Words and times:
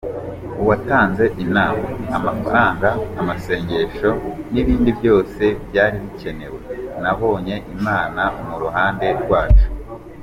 Uwatanze 0.61 1.25
inama, 1.43 1.85
amafaranga, 2.17 2.89
amasengesho 3.21 4.09
n'ibindi 4.53 4.89
byose 4.99 5.43
byari 5.67 5.97
bikenewe, 6.05 6.59
nabonye 7.01 7.55
Imana 7.75 8.21
mu 8.47 8.55
ruhande 8.63 9.07
rwacu. 9.21 9.67